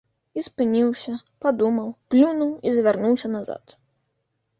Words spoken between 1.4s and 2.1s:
падумаў,